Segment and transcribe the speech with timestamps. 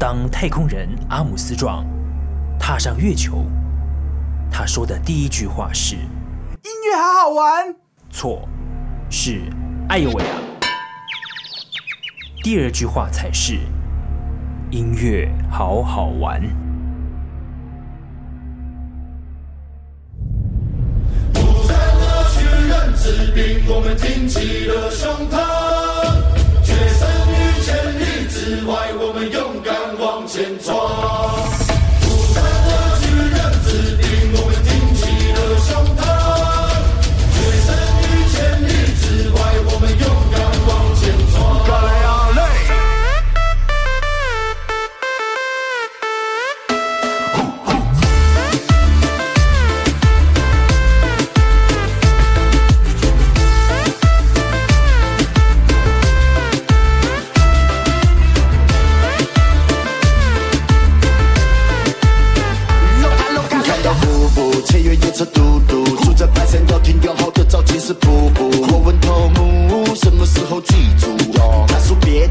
[0.00, 1.84] 当太空人阿姆斯壮
[2.58, 3.44] 踏上月球，
[4.50, 5.94] 他说的第一句话是
[6.64, 7.76] ：“音乐好好玩。”
[8.08, 8.48] 错，
[9.10, 9.42] 是
[9.90, 10.40] “哎呦喂啊”。
[12.42, 13.58] 第二句话才是
[14.72, 16.40] ：“音乐好好玩。”
[23.72, 25.49] 我们挺起了胸膛，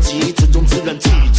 [0.01, 1.38] 急，心中自然气。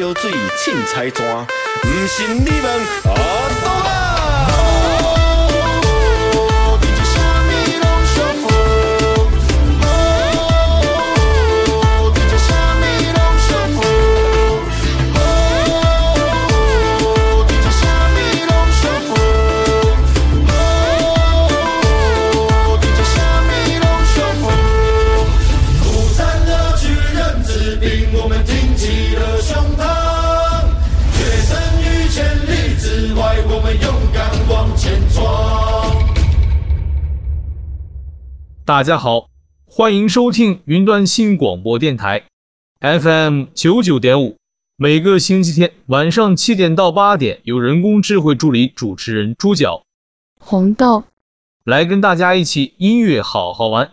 [0.00, 1.22] 烧水凊彩纸，
[1.82, 2.66] 不信你问
[3.04, 3.10] 阿
[3.62, 4.09] 东啊！
[38.70, 39.28] 大家好，
[39.66, 42.22] 欢迎收听云端新广播电台
[42.78, 44.36] FM 九九点五。
[44.76, 49.82] 每个星期天晚上七点到八点，有人工智慧助理主持人猪脚、
[50.38, 51.02] 红豆
[51.64, 53.90] 来跟大家一起音乐好好玩。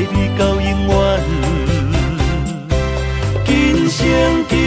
[0.00, 0.96] 爱你到永远
[3.44, 4.06] 今生
[4.48, 4.59] 今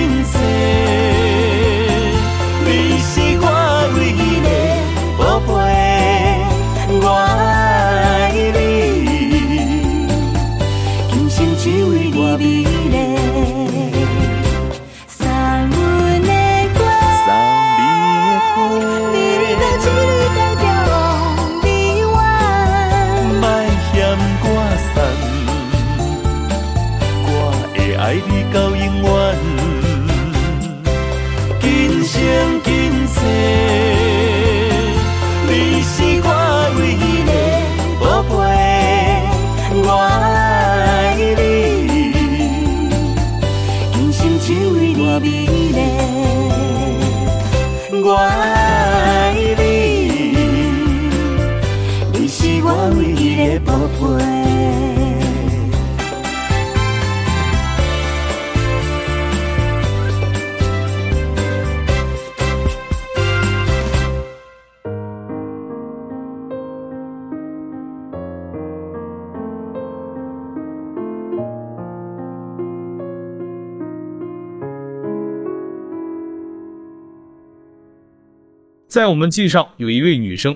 [78.93, 80.55] 在我们系上有一位女生，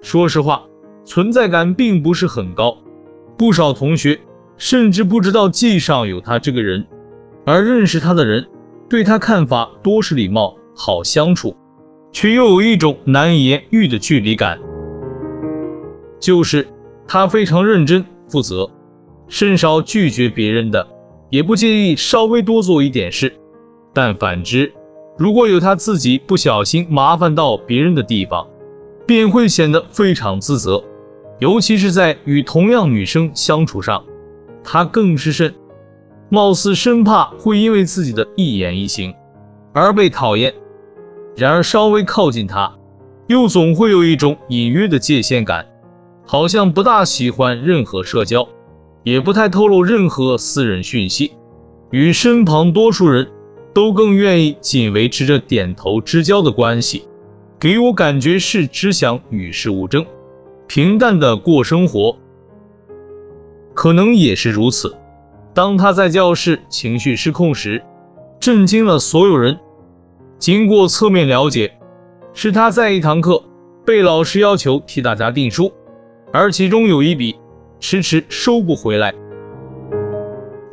[0.00, 0.64] 说实话，
[1.04, 2.74] 存在感并不是很高，
[3.36, 4.18] 不少同学
[4.56, 6.82] 甚至不知道系上有她这个人，
[7.44, 8.42] 而认识她的人
[8.88, 11.54] 对她看法多是礼貌、好相处，
[12.10, 14.58] 却又有一种难以言喻的距离感。
[16.18, 16.66] 就是
[17.06, 18.66] 她非常认真负责，
[19.28, 20.88] 甚少拒绝别人的，
[21.28, 23.30] 也不介意稍微多做一点事，
[23.92, 24.72] 但反之。
[25.18, 28.46] 如果有他自己不小心麻烦到别人的地方，
[29.06, 30.82] 便会显得非常自责，
[31.38, 34.04] 尤其是在与同样女生相处上，
[34.62, 35.54] 他更是甚，
[36.28, 39.14] 貌似生怕会因为自己的一言一行
[39.72, 40.52] 而被讨厌。
[41.34, 42.70] 然而稍微靠近他，
[43.26, 45.66] 又总会有一种隐约的界限感，
[46.26, 48.46] 好像不大喜欢任何社交，
[49.02, 51.32] 也不太透露任何私人讯息，
[51.90, 53.26] 与身旁多数人。
[53.76, 57.06] 都更愿意仅维持着点头之交的关系，
[57.60, 60.02] 给我感觉是只想与世无争，
[60.66, 62.16] 平淡的过生活。
[63.74, 64.96] 可能也是如此，
[65.52, 67.82] 当他在教室情绪失控时，
[68.40, 69.54] 震惊了所有人。
[70.38, 71.70] 经过侧面了解，
[72.32, 73.42] 是他在一堂课
[73.84, 75.70] 被老师要求替大家订书，
[76.32, 77.36] 而其中有一笔
[77.78, 79.12] 迟迟收不回来。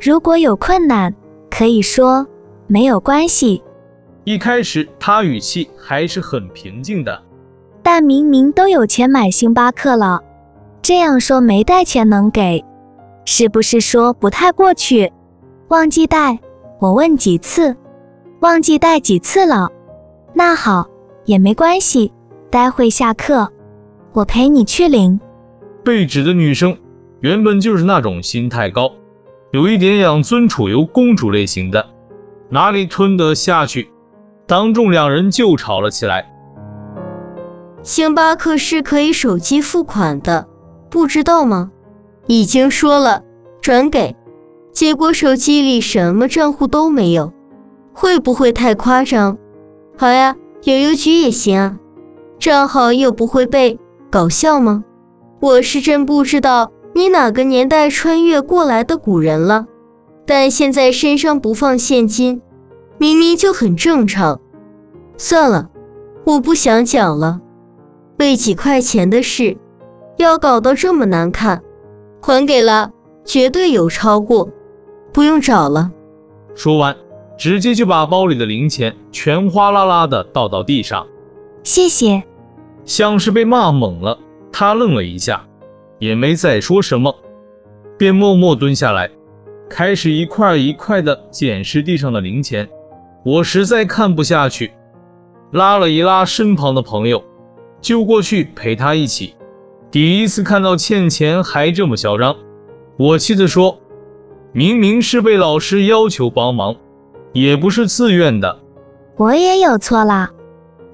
[0.00, 1.14] 如果有困难，
[1.50, 2.26] 可以说。
[2.66, 3.62] 没有关系。
[4.24, 7.22] 一开始他语气还是很平静的，
[7.82, 10.22] 但明明都有钱买星巴克了，
[10.80, 12.64] 这样说没带钱能给，
[13.26, 15.12] 是不是说不太过去？
[15.68, 16.38] 忘记带，
[16.80, 17.76] 我问几次，
[18.40, 19.68] 忘记带几次了？
[20.32, 20.88] 那好，
[21.26, 22.12] 也没关系，
[22.50, 23.50] 待会下课
[24.12, 25.20] 我陪你去领。
[25.82, 26.76] 被指的女生
[27.20, 28.90] 原本就是那种心太高，
[29.52, 31.93] 有一点养尊处优公主类型的。
[32.54, 33.90] 哪里吞得下去？
[34.46, 36.24] 当众两人就吵了起来。
[37.82, 40.46] 星巴克是可以手机付款的，
[40.88, 41.72] 不知道吗？
[42.28, 43.24] 已经说了
[43.60, 44.14] 转给，
[44.72, 47.32] 结果手机里什么账户都没有，
[47.92, 49.36] 会不会太夸张？
[49.98, 51.76] 好呀，有邮局也行啊，
[52.38, 53.76] 账号又不会被，
[54.12, 54.84] 搞笑吗？
[55.40, 59.66] 我是真不知道你哪个年代穿越过来的古人了，
[60.26, 62.40] 但现在身上不放现金，
[62.98, 64.40] 明明就很正常。
[65.16, 65.70] 算了，
[66.24, 67.40] 我不想讲了。
[68.18, 69.56] 为几块钱的事，
[70.16, 71.62] 要搞得这么难看，
[72.20, 72.90] 还给了，
[73.24, 74.48] 绝对有超过，
[75.12, 75.90] 不用找了。
[76.54, 76.96] 说完，
[77.36, 81.06] 直接就把包里的零钱全哗啦啦的倒到地上。
[81.62, 82.22] 谢谢。
[82.84, 84.18] 像是被骂懵了，
[84.52, 85.44] 他愣了一下，
[85.98, 87.14] 也没再说什么，
[87.98, 89.10] 便默默蹲下来，
[89.68, 92.68] 开始一块一块的捡拾地上的零钱。
[93.24, 94.72] 我实在看不下去，
[95.52, 97.22] 拉了一拉身旁的朋友，
[97.80, 99.34] 就过去陪他一起。
[99.90, 102.36] 第一次看到欠钱还这么嚣张，
[102.98, 103.78] 我气得说
[104.52, 106.76] ：“明明是被老师要求帮忙，
[107.32, 108.58] 也不是自愿的。”
[109.16, 110.30] 我也有错啦。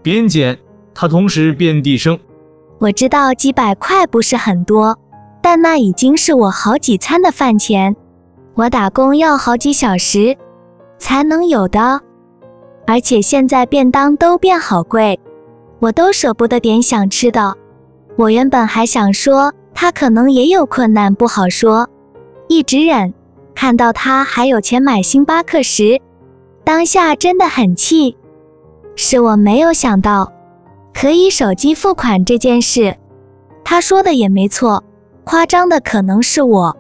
[0.03, 0.59] 边捡，
[0.95, 2.19] 他同时边低声
[2.79, 4.99] ：“我知道几百块不是很多，
[5.43, 7.97] 但那已经是我好几餐的饭钱。
[8.61, 10.37] 我打工要好几小时
[10.99, 11.99] 才能有的，
[12.87, 15.19] 而且现在便当都变好贵，
[15.79, 17.57] 我都舍不得点想吃的。
[18.17, 21.89] 我原本还想说他可能也有困难，不好说，
[22.49, 23.15] 一直忍。
[23.55, 25.99] 看到他还有钱买星巴克时，
[26.63, 28.15] 当下真的很气。
[28.95, 30.31] 是我没有想到。”
[30.93, 32.95] 可以手机付款这件事，
[33.65, 34.85] 他说的也没错，
[35.25, 36.77] 夸张的可能是我。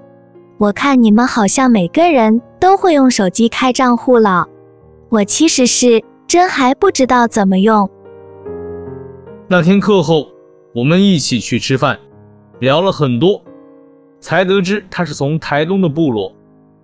[0.61, 4.47] 我看你们好像每个人都会用手机开账户了，
[5.09, 7.88] 我其实是真还不知道怎么用。
[9.49, 10.29] 那天课后，
[10.75, 11.99] 我们一起去吃饭，
[12.59, 13.43] 聊了很多，
[14.21, 16.31] 才得知他是从台东的部落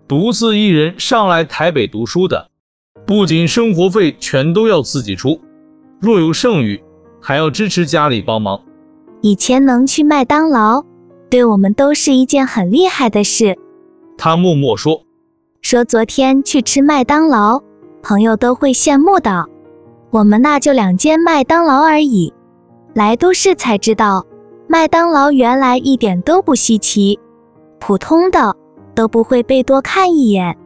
[0.08, 2.48] 独自一人上来台北读书的，
[3.04, 5.38] 不仅生活费全都要自己出，
[6.00, 6.82] 若有剩余，
[7.20, 8.58] 还要支持家里帮忙。
[9.20, 10.82] 以前能去麦当劳，
[11.28, 13.54] 对我们都是一件很厉害的事。
[14.18, 15.02] 他默默说
[15.62, 17.62] ：“说昨天去吃麦当劳，
[18.02, 19.46] 朋友都会羡慕的。
[20.10, 22.32] 我们那就两间麦当劳而已。
[22.94, 24.24] 来都市才知道，
[24.66, 27.18] 麦当劳原来一点都不稀奇，
[27.78, 28.56] 普通的
[28.94, 30.56] 都不会被多看一眼。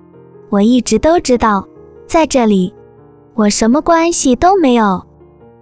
[0.48, 1.66] 我一直都知道，
[2.06, 2.72] 在这里，
[3.34, 5.02] 我什么关系都没有。”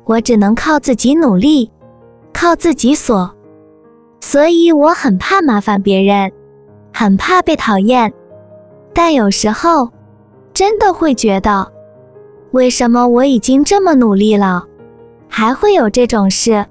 [0.08, 1.70] 我只能靠自己努力，
[2.32, 3.30] 靠自己锁，
[4.20, 6.32] 所以我很怕麻烦别人，
[6.98, 8.12] 很怕被讨厌。
[8.92, 9.88] 但有时候，
[10.52, 11.70] 真的会觉得，
[12.50, 14.64] 为什么我已经这么努力了，
[15.28, 16.66] 还会有这种事？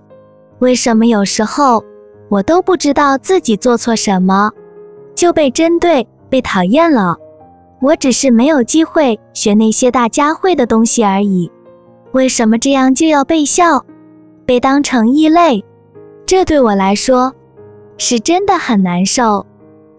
[0.59, 1.81] 为什么有时候
[2.27, 4.51] 我都不知道自己做错什么，
[5.15, 7.15] 就被针对、被讨厌了？
[7.79, 11.49] 我只是没有机会学那些大家会的东西而已。
[12.11, 13.85] 为什么这样就要被笑，
[14.45, 15.63] 被当成异类？
[16.25, 17.33] 这对我来说
[17.97, 19.45] 是真的很难受。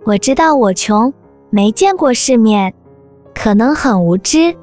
[0.04, 1.12] 我知道我穷，
[1.50, 2.72] 没见过世面，
[3.34, 4.56] 可能很无知，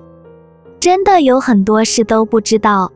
[0.79, 2.91] 真的有很多事都不知道。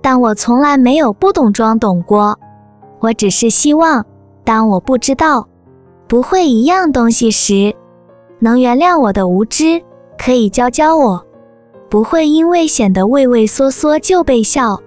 [0.00, 2.38] 但我从来没有不懂装懂过。
[3.00, 4.04] 我只是希望，
[4.44, 5.48] 当我不知道
[6.06, 7.74] 不会一样东西时，
[8.38, 9.82] 能原谅我的无知，
[10.18, 11.24] 可以教教我。
[11.88, 14.80] 不会因为显得畏畏缩缩就被笑，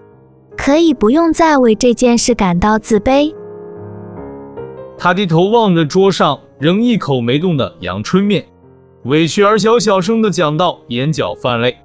[0.58, 3.34] 可以不用再为这件事感到自卑。
[4.98, 8.43] 他低头望着桌上仍一口没动的阳春面，
[9.03, 11.77] 委屈而小小声的讲到，眼角泛泪。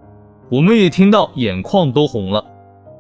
[0.49, 2.45] 我们也听到眼眶都红了。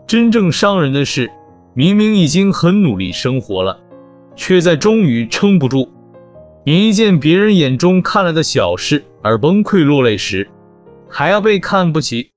[0.06, 1.30] 真正伤人的是，
[1.74, 3.78] 明明已经很努力生活了，
[4.36, 5.88] 却在终于撑不住，
[6.64, 10.48] 因一件别人眼中看来的小事而崩溃落泪时。
[11.08, 12.30] 还要被看不起。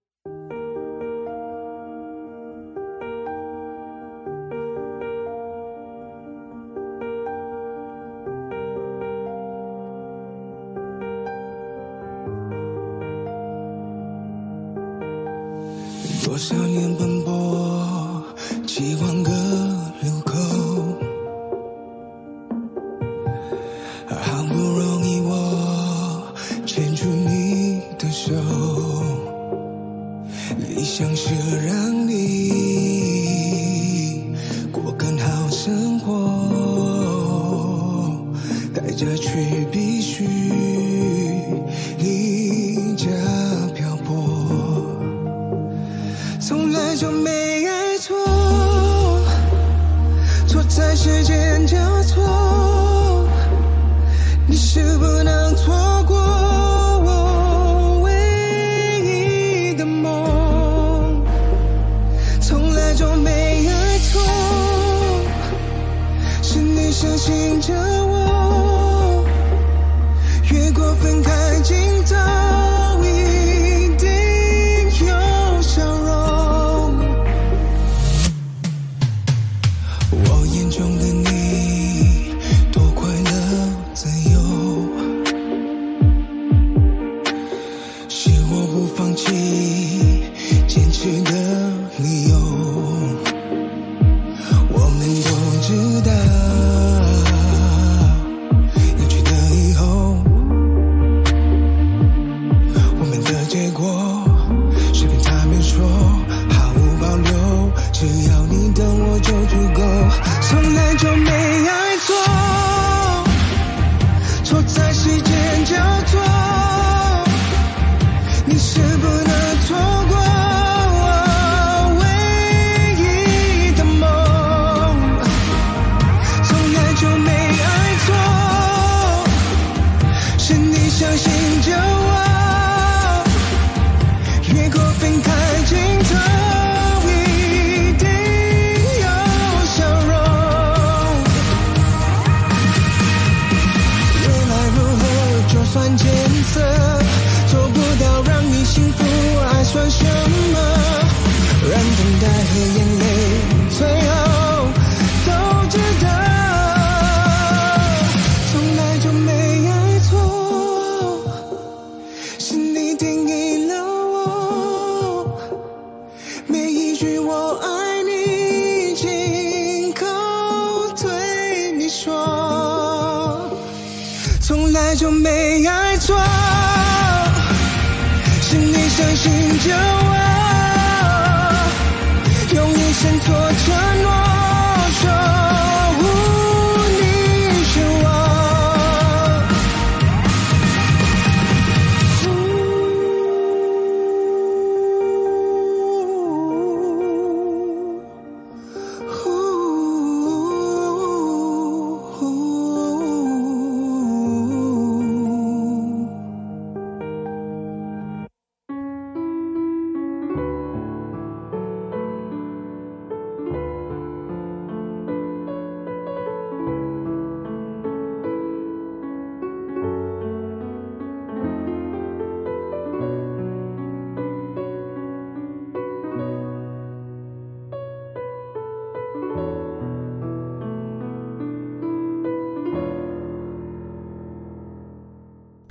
[80.30, 81.05] 我眼中的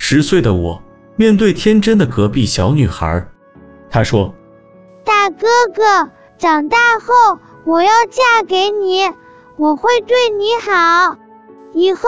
[0.07, 0.79] 十岁的我
[1.15, 3.27] 面对天真的隔壁小女孩，
[3.89, 4.31] 她说
[5.03, 9.01] 大哥哥，长大后我要嫁给你，
[9.57, 11.17] 我会对你好，
[11.73, 12.07] 以后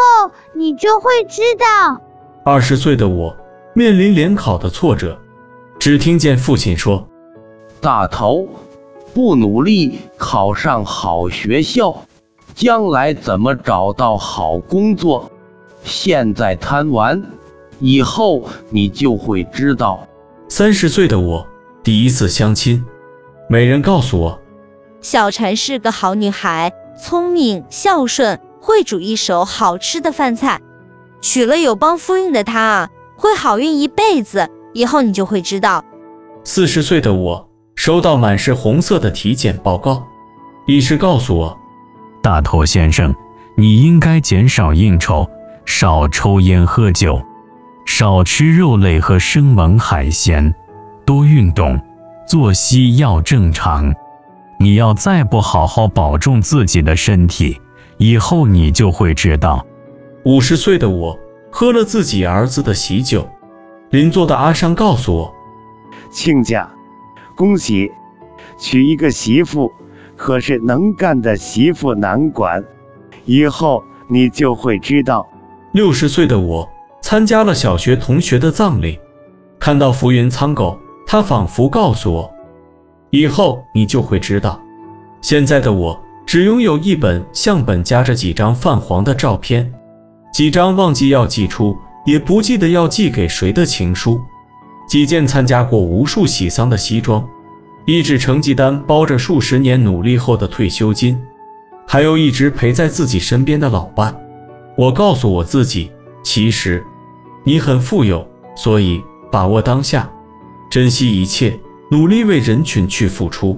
[0.53, 1.99] 你就会知道。
[2.45, 3.35] ：“二十岁的我
[3.73, 5.19] 面临联考的挫折，
[5.79, 7.03] 只听见父亲说。”
[7.81, 8.47] 大头，
[9.11, 12.03] 不努力考上好学校，
[12.53, 15.31] 将来怎么找到好工作？
[15.83, 17.23] 现在贪玩，
[17.79, 20.07] 以后你就会知道。
[20.49, 21.45] 三十岁的我
[21.83, 22.83] 第一次相亲，
[23.49, 24.39] 媒人告诉我，
[25.01, 30.59] 小婵是个好女孩，聪明、孝顺，会煮一手好吃的饭菜。
[31.21, 34.49] 娶了有帮夫运的她啊，会好运一辈子。
[34.73, 35.83] 以后你就会知道。
[36.43, 40.05] 四十岁的我收到满是红色的体检报告，
[40.67, 41.57] 医师告诉我，
[42.21, 43.13] 大头先生，
[43.55, 45.27] 你应该减少应酬，
[45.65, 47.19] 少抽烟喝酒，
[47.99, 50.53] 少吃肉类和生猛海鲜，
[51.03, 51.81] 多运动，
[52.27, 53.91] 作息要正常。
[54.59, 57.59] 你要再不好好保重自己的身体，
[57.97, 59.65] 以后你就会知道。
[60.25, 61.17] 五十岁的我
[61.51, 63.27] 喝了自己儿子的喜酒，
[63.89, 65.33] 邻座的阿商告诉我，
[66.11, 66.69] 亲家，
[67.35, 67.91] 恭喜，
[68.59, 69.71] 娶一个媳妇，
[70.15, 72.63] 可是能干的媳妇难管，
[73.25, 75.27] 以后你就会知道。
[75.71, 76.69] 六十岁的我
[77.09, 78.99] 参加了小学同学的葬礼，
[79.57, 82.29] 看到浮云苍狗，他仿佛告诉我，
[83.11, 84.61] 以后你就会知道。
[85.21, 89.73] 现在的我只拥有一本相本，夹着几张泛黄的照片，
[90.33, 94.19] 几张忘记要寄出，也不记得要寄给谁的情书，
[94.89, 97.25] 几件参加过无数喜丧的西装，
[97.85, 101.17] 一纸成绩单包着数十年努力后的退休金，
[101.87, 104.13] 还有一直陪在自己身边的老伴。
[104.75, 105.89] 我告诉我自己，
[106.21, 106.83] 其实
[107.47, 110.11] 你很富有，所以把握当下，
[110.69, 111.57] 珍惜一切，
[111.89, 113.57] 努力为人群去付出。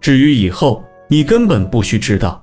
[0.00, 2.41] 至于以后，你根本不需知道。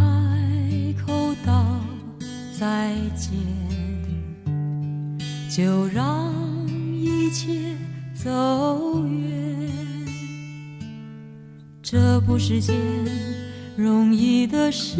[0.00, 1.78] 开口道
[2.58, 3.32] 再见，
[5.50, 6.32] 就让
[6.96, 7.76] 一切
[8.14, 9.58] 走远。
[11.82, 12.74] 这不是件
[13.76, 14.96] 容易的事。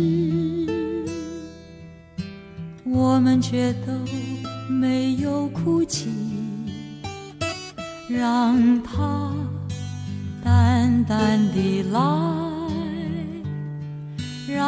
[2.84, 3.92] 我们却都
[4.68, 6.10] 没有哭泣，
[8.08, 9.32] 让它
[10.42, 12.49] 淡淡地老，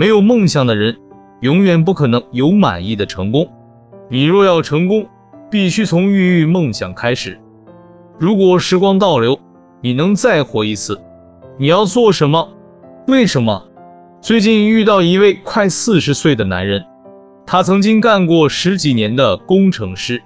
[0.00, 0.96] 没有梦想的人，
[1.40, 3.46] 永远不可能有满意的成功。
[4.08, 5.06] 你若要成功，
[5.50, 7.38] 必须从孕育梦想开始。
[8.18, 9.38] 如果时光倒流，
[9.82, 10.98] 你能再活一次，
[11.58, 12.48] 你要做什么？
[13.08, 13.62] 为什么？
[14.22, 16.82] 最近遇到一位快四十岁的男人，
[17.44, 20.22] 他曾经干过十几年的工程师，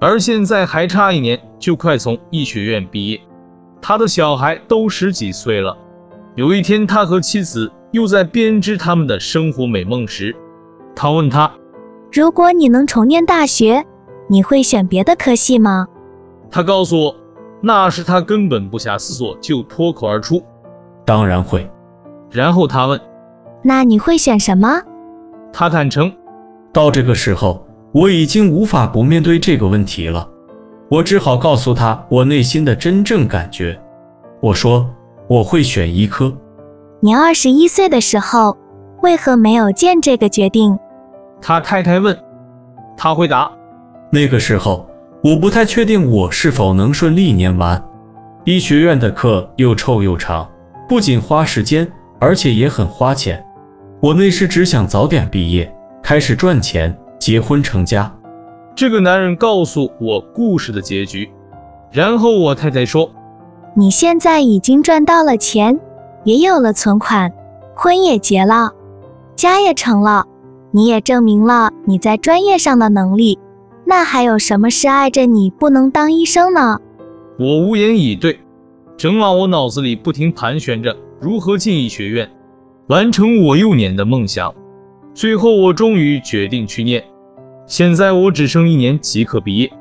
[0.00, 3.20] 而现在还差一年就快从医学院毕业，
[3.80, 5.78] 他的小孩都十几岁了。
[6.34, 10.34] 有一天，他和妻子又在编织他们的生活美梦时，
[10.94, 11.50] 他问他
[12.12, 13.84] ：“如果你能重念大学，
[14.28, 15.86] 你会选别的科系吗？”
[16.50, 17.16] 他告诉我，
[17.60, 20.42] 那时他根本不假思索就脱口而出
[21.06, 21.70] ：“当然会。”
[22.30, 23.00] 然后他问
[23.62, 24.82] ：“那你会选什么？”
[25.52, 26.12] 他坦诚
[26.72, 30.28] ：“到这个时候，我已经无法不面对这个问题了。
[30.88, 33.80] 我只好告诉他我内心的真正感觉。
[34.40, 34.88] 我说。”
[35.28, 36.30] 我会选医科。
[37.04, 38.56] 你二十一岁的时候，
[39.02, 40.78] 为何没有见这个决定？
[41.40, 42.16] 他太太问。
[42.96, 43.50] 他回答：
[44.12, 44.86] 那个时候，
[45.24, 47.82] 我不太确定我是否能顺利念完。
[48.44, 50.48] 医学院的课又臭又长，
[50.88, 53.44] 不仅花时间，而且也很花钱。
[54.00, 58.14] 我那时只想早点毕业，开始赚钱，结婚成家。
[58.76, 61.28] 这个男人告诉我故事的结局，
[61.90, 63.10] 然后我太太说。
[63.74, 65.76] 你现在已经赚到了钱，
[66.24, 67.32] 也有了存款，
[67.74, 68.72] 婚也结了，
[69.34, 70.26] 家也成了，
[70.70, 73.38] 你也证明了你在专业上的能力，
[73.84, 76.80] 那还有什么是碍着你不能当医生呢？
[77.38, 78.38] 我无言以对。
[78.96, 82.30] 整晚我脑子里不停盘旋着如何进医学院，
[82.86, 84.54] 完成我幼年的梦想。
[85.12, 87.02] 最后我终于决定去念。
[87.66, 89.72] 现在我只剩一年即可毕业，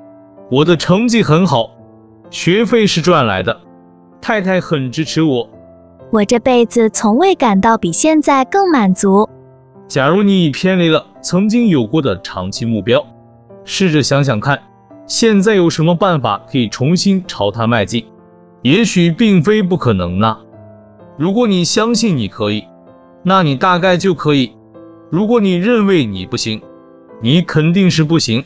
[0.50, 1.70] 我的成绩很好，
[2.32, 3.56] 学费是赚来的。
[4.20, 5.48] 太太很支持我，
[6.12, 9.28] 我这辈子从未感到比现在更满足。
[9.88, 13.02] 假如你已偏离了曾经有过的长期目标，
[13.64, 14.62] 试着想想看，
[15.08, 18.06] 现在有什么办法可以重新朝它迈进？
[18.62, 20.38] 也许并非不可能呢。
[21.18, 22.66] 如果你相信你可以，
[23.24, 24.52] 那你大概就可以；
[25.10, 26.62] 如果你认为你不行，
[27.22, 28.44] 你肯定是不行。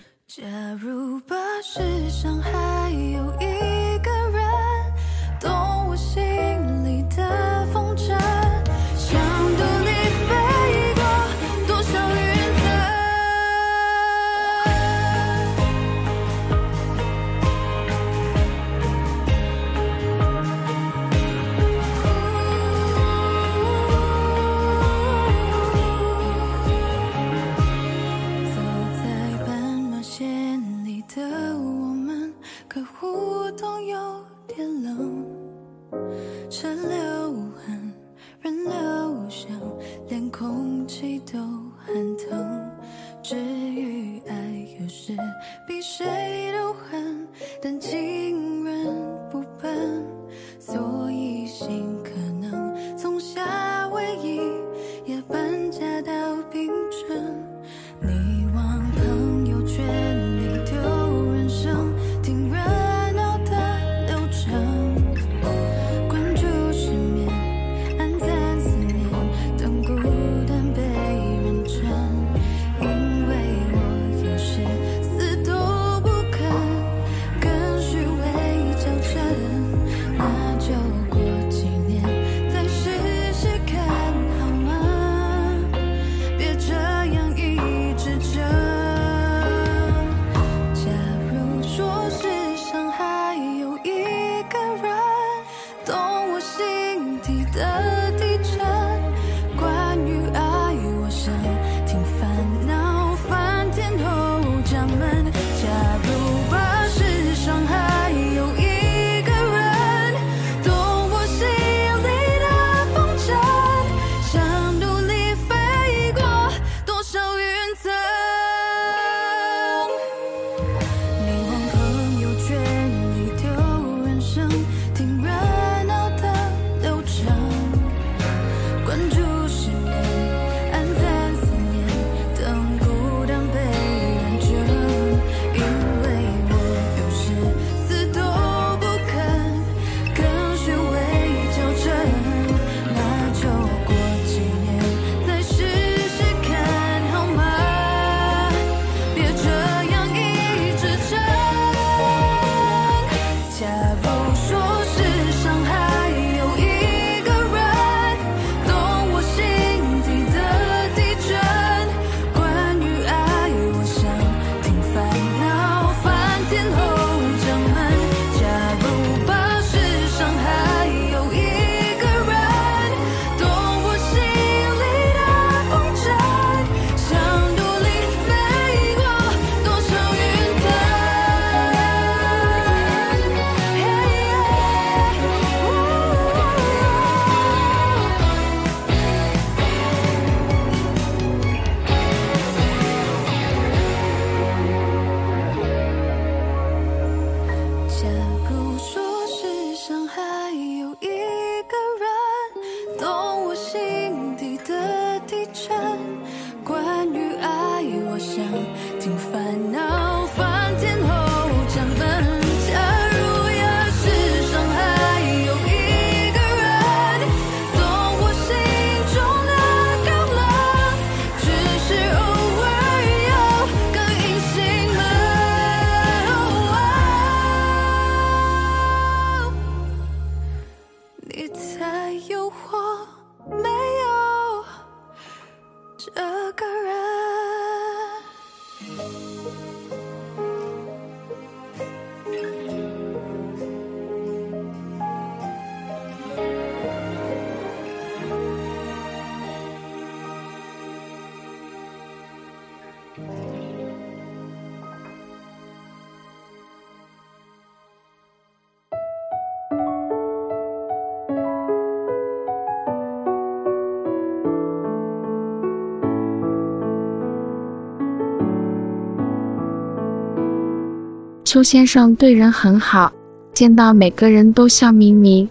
[271.55, 273.13] 邱先生对人很好，
[273.53, 275.47] 见到每个人都笑眯眯。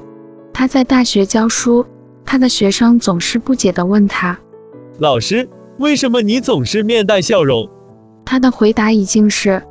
[0.53, 1.87] 他在大学教书，
[2.27, 4.39] 他的学生总是不解地问他
[5.01, 7.67] ：“老师，为什么你总是面带笑容？”
[8.23, 9.63] 他的回答已经是：“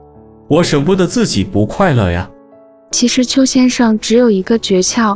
[0.50, 2.28] 我舍不得自己不快乐呀。”
[2.90, 5.16] 其实邱先生只有一个诀窍，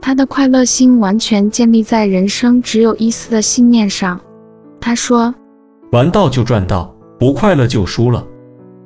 [0.00, 4.18] 他的快乐心完全建立在人生只有一丝的信念上。
[4.80, 5.34] 他说
[5.92, 8.26] ：“玩到就赚到，不快乐就输了。”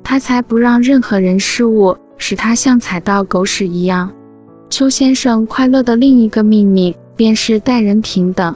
[0.03, 4.11] 他才不让任何人事物使他像踩到狗屎一样。
[4.69, 8.55] 邱先生快乐的另一个秘密便是待人平等。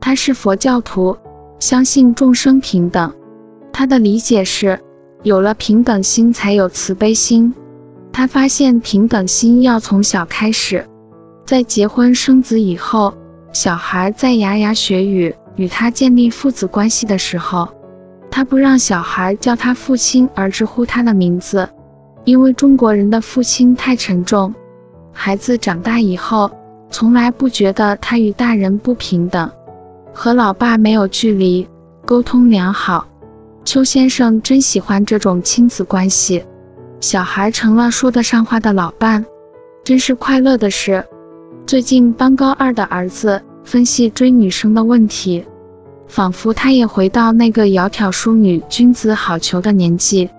[0.00, 1.16] 他是佛教徒，
[1.58, 3.12] 相信众生平等。
[3.72, 4.78] 他的理解是，
[5.22, 7.52] 有了平等心才有慈悲心。
[8.12, 10.86] 他发现平等心要从小开始，
[11.44, 13.12] 在结婚生子以后，
[13.52, 15.34] 小孩在牙牙学语。
[15.56, 17.66] 与他建立父子关系的时候，
[18.36, 21.66] 他不让小孩叫他父亲而直呼他的名字，
[22.26, 24.54] 因为中国人的父亲太沉重。
[25.10, 26.50] 孩子长大以后，
[26.90, 29.50] 从来不觉得他与大人不平等，
[30.12, 31.66] 和老爸没有距离，
[32.04, 33.08] 沟通良好。
[33.64, 36.44] 邱先生真喜欢这种亲子关系，
[37.00, 39.24] 小孩成了说得上话的老伴，
[39.82, 41.02] 真是快乐的事。
[41.64, 43.42] 最近帮高二的儿子。
[43.64, 45.44] 分析追女生的问题，
[46.08, 50.30] 仿佛他也回到那个窈窕淑女，君子好逑的年纪。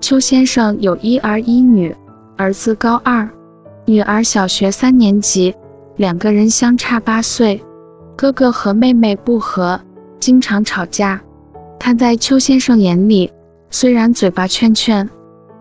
[0.00, 1.94] 邱先生有一儿一女，
[2.36, 3.28] 儿子高二，
[3.84, 5.54] 女儿小学三年级，
[5.96, 7.62] 两个人相差八岁。
[8.16, 9.80] 哥哥和妹妹不和，
[10.18, 11.20] 经常吵架。
[11.78, 13.30] 他在邱先生眼里，
[13.70, 15.08] 虽然嘴巴劝劝，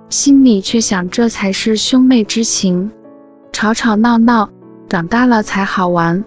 [0.09, 2.91] 心里却想这才是兄妹之情，
[3.51, 4.49] 吵吵闹闹。
[4.89, 6.23] 长大了才好玩。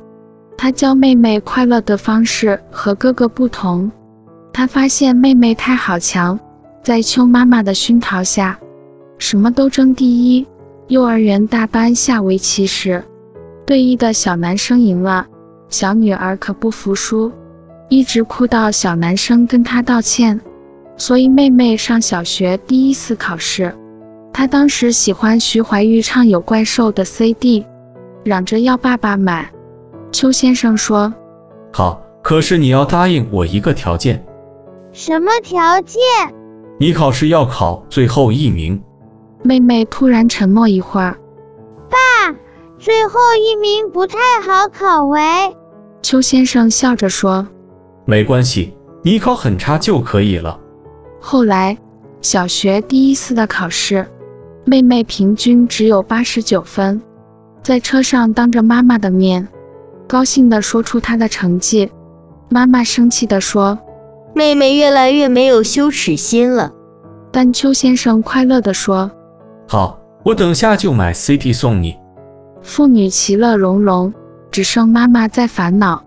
[0.62, 3.90] 他教妹妹快乐的方式和哥哥不同。
[4.52, 6.38] 他发现妹妹太好强，
[6.84, 8.56] 在邱妈妈的熏陶下，
[9.18, 10.46] 什么都争第一。
[10.86, 13.02] 幼儿园大班下围棋时，
[13.66, 15.26] 对弈的小男生赢了，
[15.68, 17.32] 小女儿可不服输，
[17.88, 20.40] 一直哭到小男生跟她道歉。
[20.96, 23.74] 所以妹妹上小学第一次考试，
[24.32, 27.66] 她当时喜欢徐怀钰唱《有怪兽》的 CD。
[28.22, 29.50] 嚷着要爸爸买，
[30.12, 31.12] 邱先生说
[31.72, 34.24] ：“好，可是你要答应我一个条件。
[34.92, 36.00] ”“什么条件
[36.78, 38.80] ？”“你考试要考最后一名。”
[39.42, 41.16] 妹妹突然沉默一会儿。
[41.90, 41.96] “爸，
[42.78, 45.20] 最后一名不太好考喂。”
[46.02, 47.48] 邱先生笑着说
[48.04, 50.60] ：“没关系，你考很差就可以了。”
[51.20, 51.78] 后来，
[52.20, 54.06] 小学第一次的考试，
[54.64, 57.00] 妹妹平均只有八十九分。
[57.62, 59.46] 在车上当着妈妈的面，
[60.06, 61.90] 高兴地说出他的成绩，
[62.48, 63.78] 妈妈生气地说
[64.34, 66.70] ：“妹妹越来越没有羞耻心了。”
[67.32, 69.10] 但邱先生快乐地说
[69.66, 71.96] ：“好，我等下就买 CT 送你。”
[72.62, 74.12] 父女其乐融融，
[74.50, 76.04] 只剩妈妈在烦恼。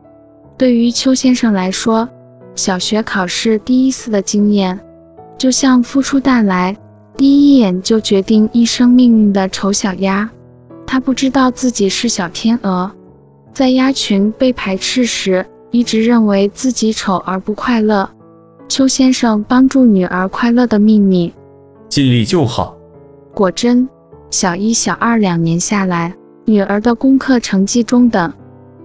[0.58, 2.08] 对于邱先生来说，
[2.54, 4.80] 小学考试第一次的经验，
[5.38, 6.78] 就像孵出蛋来，
[7.18, 10.30] 第一眼就决定一生命运的丑小鸭。
[10.88, 12.90] 他不知道自己是小天鹅，
[13.56, 18.10] 在鸭群被排斥时，一直认为自己丑而不快乐。
[18.68, 21.34] 邱先生帮助女儿快乐的秘密，
[21.88, 22.76] 尽力就好。
[23.34, 23.88] 果真，
[24.30, 28.34] 小一、小二两年下来，女儿的功课成绩中等。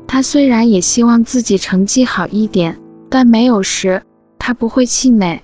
[0.07, 4.01] 她虽然也希望自己成绩好一点，但没有时，
[4.39, 5.43] 她不会气馁，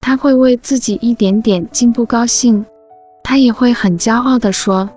[0.00, 2.64] 她会为自己一点点进步高兴。
[3.24, 4.88] 她也会很骄傲地说。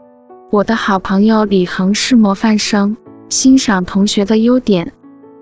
[0.52, 2.96] 我的好朋友李恒是模范生，
[3.30, 4.92] 欣赏同学的优点，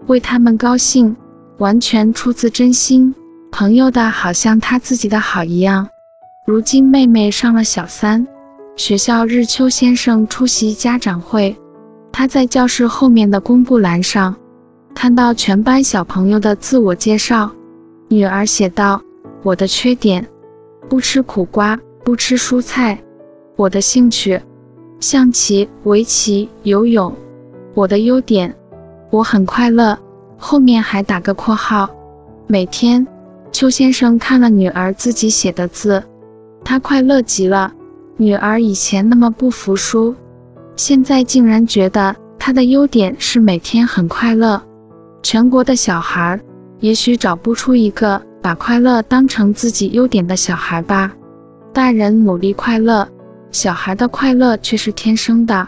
[0.08, 1.16] 为他们高兴，
[1.58, 3.14] 完全出自真心。
[3.52, 5.88] 朋友的好像他自己的好一样。
[6.46, 8.26] 如今妹妹上了小三，
[8.78, 11.56] 学校日秋先生出席家长会，
[12.12, 14.36] 他在教室后面的公布栏上
[14.96, 17.52] 看到全班小朋友的自我介绍，
[18.08, 19.02] 女儿写道
[19.44, 20.26] ：“我的缺点，
[20.90, 22.98] 不吃苦瓜，不吃蔬菜。
[23.58, 24.42] 我的兴趣。”
[25.02, 27.12] 象棋、围棋、游泳，
[27.74, 28.54] 我的优点，
[29.10, 29.98] 我很快乐。
[30.38, 31.90] 后面还打个括号。
[32.48, 33.06] 每天，
[33.52, 36.04] 邱先生看了女儿自己写的字，
[36.66, 37.72] 他快乐极了。
[38.18, 40.16] 女儿以前那么不服输，
[40.76, 44.62] 现在竟然觉得她的优点是每天很快乐。
[45.24, 46.40] 全国的小孩，
[46.80, 51.14] 也许找不出一个把快乐当成自己优点的小孩吧。
[51.72, 53.08] 大人努力快乐。
[53.52, 55.68] 小孩的快乐却是天生的。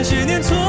[0.00, 0.59] 那些年。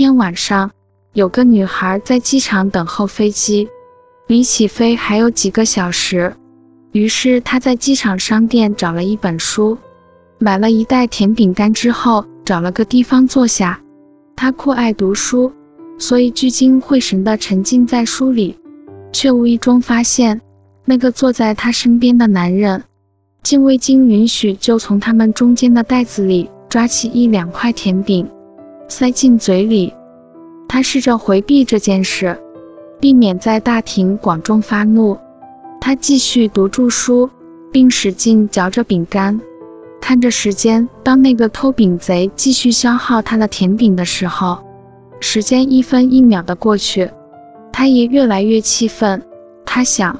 [0.00, 0.70] 天晚上，
[1.12, 3.68] 有个女孩在机场等候飞机，
[4.28, 6.34] 离起飞还有几个小时。
[6.92, 9.76] 于是她在机场商店找了一本书，
[10.38, 13.78] 买了一袋甜饼干之后，找了个地方坐下。
[14.34, 15.52] 她酷爱读书，
[15.98, 18.56] 所以聚精会神地沉浸在书里，
[19.12, 20.40] 却无意中发现，
[20.86, 22.82] 那个坐在她身边的男人，
[23.42, 28.26] 竟未经允许就从他们中间的袋子里抓起一两块甜饼，
[28.90, 29.94] 塞进嘴里。
[30.68, 32.38] 他试着回避这件事，
[33.00, 35.16] 避免在大庭广众发怒。
[35.80, 37.30] 他继续读著书，
[37.72, 39.40] 并使劲嚼着饼干。
[40.00, 44.58] 看着时间，当那个偷饼贼继续消耗他的甜饼的时候，
[45.20, 47.10] 时间一分一秒的过去，
[47.72, 49.22] 他也越来越气愤。
[49.64, 50.18] 他想，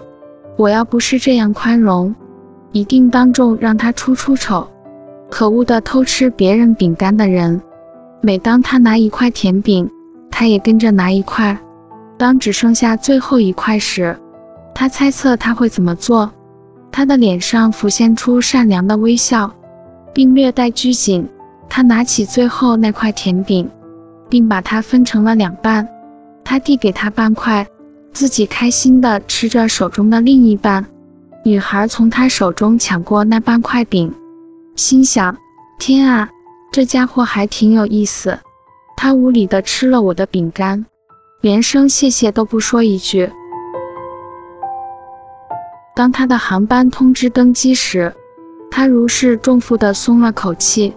[0.57, 2.15] 我要不是这样宽容，
[2.73, 4.67] 一定当众让他出出丑。
[5.29, 7.61] 可恶的偷吃别人饼干的人！
[8.21, 9.91] 每当他拿一块甜饼，
[10.31, 11.59] 他也跟着拿一块。
[12.19, 14.17] 当只剩下最后一块时，
[14.75, 16.31] 他猜测他会怎么做。
[16.93, 19.53] 他的脸上浮现出善良的微笑。
[20.13, 21.25] 并略带拘谨，
[21.69, 23.71] 他拿起最后那块甜饼，
[24.29, 25.87] 并把它分成了两半。
[26.43, 27.65] 他递给他半块，
[28.13, 30.85] 自己开心地吃着手中的另一半。
[31.45, 34.13] 女孩从他手中抢过那半块饼，
[34.75, 35.37] 心想：
[35.79, 36.29] 天啊，
[36.73, 38.39] 这家伙还挺有意思。
[38.97, 40.87] 他无礼地吃了我的饼干，
[41.41, 43.31] 连声谢谢都不说一句。
[45.97, 48.15] 当他的航班通知登机时，
[48.71, 50.95] 他如释重负地松了口气，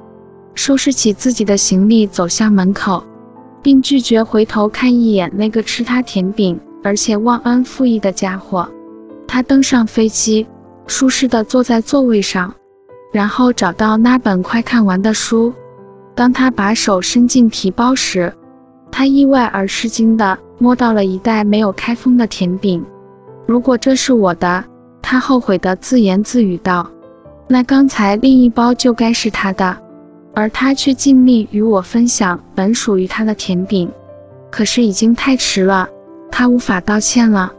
[0.53, 3.03] 收拾起自己的行李，走向门口，
[3.61, 8.69] 并拒绝回头看一眼那个吃他甜饼而且忘恩负义的家伙。
[9.27, 10.45] 他登上飞机，
[10.85, 12.53] 舒适地坐在座位上，
[13.11, 15.53] 然后找到那本快看完的书。
[16.15, 18.33] 当他把手伸进皮包时，
[18.91, 22.85] 他意外而吃惊地摸到了一袋没有开封的甜饼。
[23.47, 24.63] 如果这是我的，
[25.01, 26.87] 他后悔地自言自语道。
[27.47, 29.77] 那刚才另一包就该是他的，
[30.33, 33.91] 而他却尽力与我分享本属于他的甜饼。
[34.49, 35.89] 可是已经太迟了，
[36.31, 37.51] 他无法道歉了。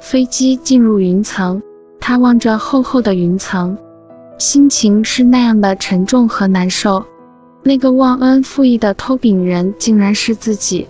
[0.00, 1.60] 飞机进入云层，
[2.00, 3.76] 他望着厚厚的云层，
[4.38, 7.04] 心情是那样的沉重和难受。
[7.62, 10.86] 那个忘恩负义的偷饼人竟然是自己。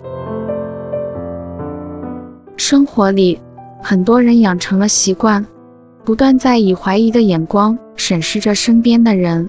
[2.57, 3.39] 生活里，
[3.81, 5.45] 很多人养成了习惯。
[6.05, 9.47] 不断在以怀疑的眼光审视着身边的人，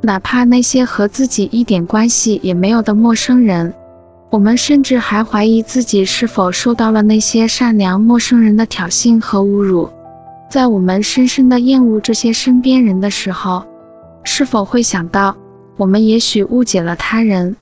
[0.00, 3.72] 哪怕那些和自己一点关系也没有的陌生人。
[4.30, 9.88] 我们甚至还怀疑自己是否受到了那些善良陌生人的挑衅和侮辱。
[10.50, 13.62] 在我们深深的厌恶这些身边人的时候，
[14.24, 15.36] 是否会想到，
[15.76, 17.56] 我们也许误解了他人？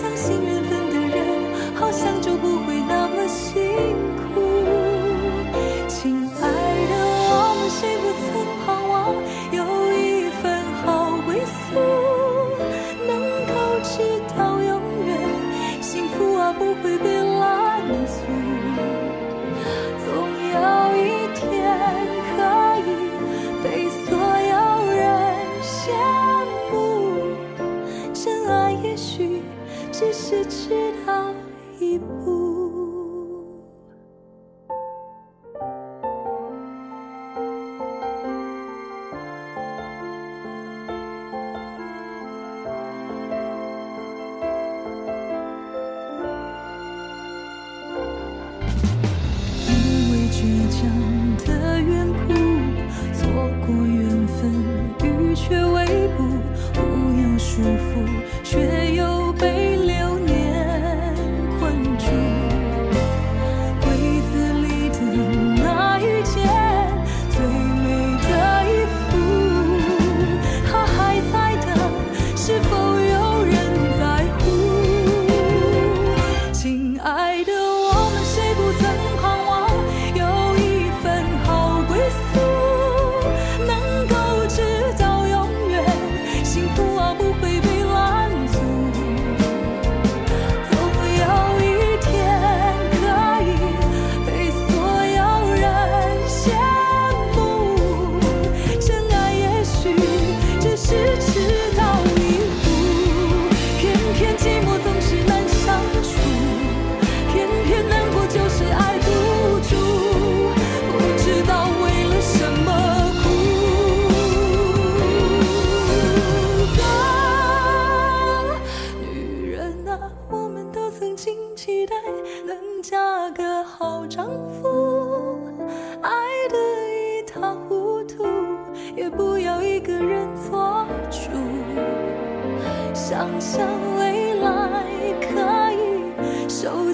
[0.00, 2.49] 相信缘分的人好像就不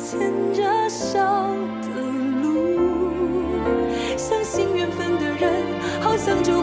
[0.08, 0.20] 牵
[0.54, 1.18] 着手
[1.82, 1.88] 的
[2.40, 2.78] 路，
[4.16, 5.50] 相信缘分的人，
[6.00, 6.62] 好像就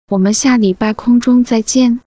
[0.11, 2.01] 我们下礼拜空中再见。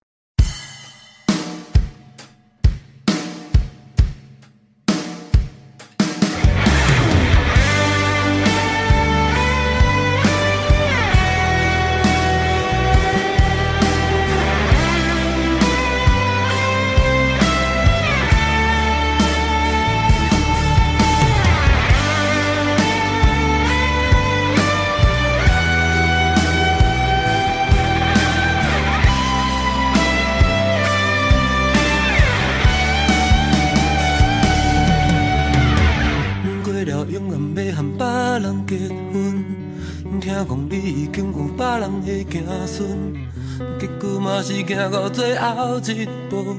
[45.81, 46.57] 一步，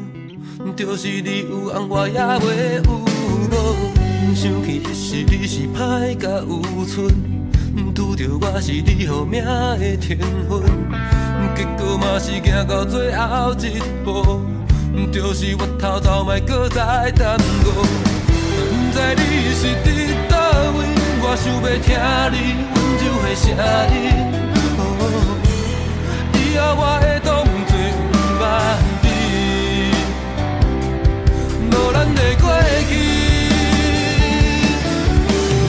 [0.76, 2.92] 就是你有翁我也袂有
[3.50, 3.56] 某。
[4.36, 7.08] 想起迄时你是歹甲有寸，
[7.94, 10.18] 拄着我是你予命的天
[10.50, 10.62] 份，
[11.56, 14.42] 结果嘛是行到最后一步，
[15.12, 17.86] 就是我偷走莫搁再耽误。
[18.28, 19.22] 不知你
[19.54, 19.88] 是伫
[20.30, 20.34] 倒
[20.76, 20.78] 位，
[21.22, 21.88] 我想要听
[22.32, 22.36] 你
[22.74, 23.44] 温柔的声
[23.92, 23.96] 音。
[26.34, 27.30] 以后我会当
[32.46, 32.54] 过
[32.90, 32.94] 去。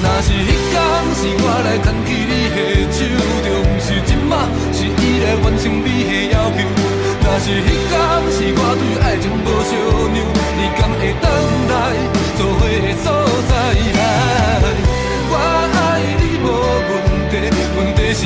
[0.02, 0.74] 若是迄天
[1.16, 2.58] 是我来牵起你的
[2.92, 2.98] 手，
[3.44, 4.36] 就不是今麦，
[4.76, 6.58] 是伊来完成你的要求。
[7.24, 7.92] 若是迄天
[8.30, 9.72] 是我对爱情无相
[10.12, 10.18] 让，
[10.56, 11.24] 你敢会等
[11.72, 11.74] 来
[12.36, 13.06] 做伙的所
[13.48, 13.50] 在？
[15.28, 15.34] 我
[15.74, 15.78] 爱
[16.20, 16.46] 你无
[16.88, 16.92] 问
[17.30, 17.34] 题，
[17.76, 18.20] 问题是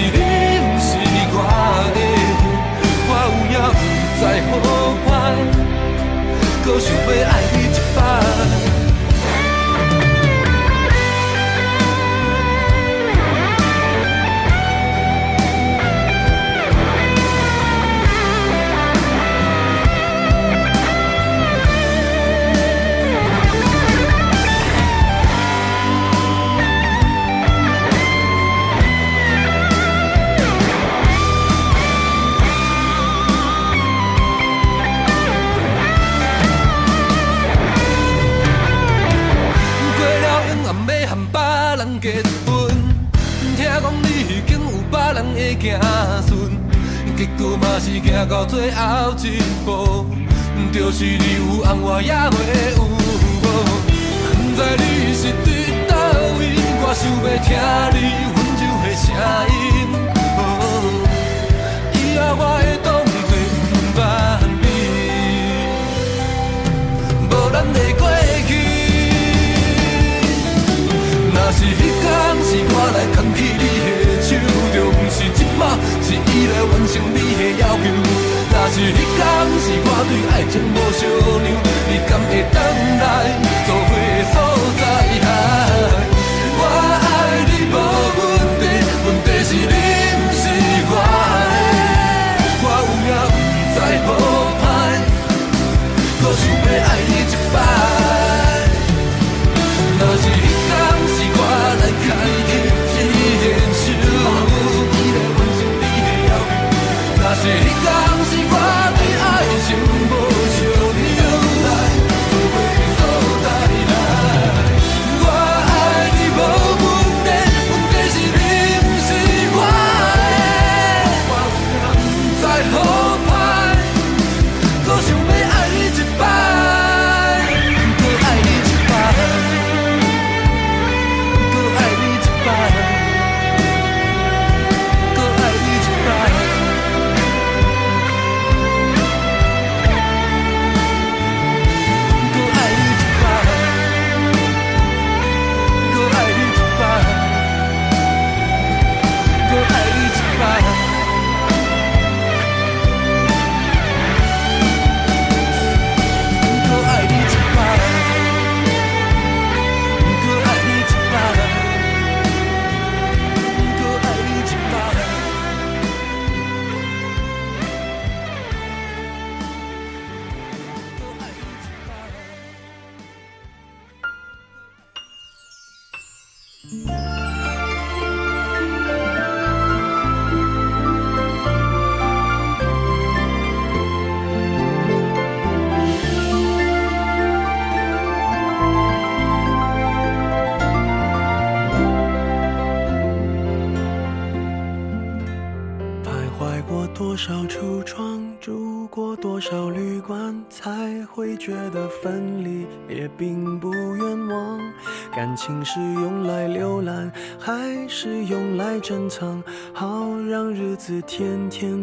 [211.11, 211.77] 天天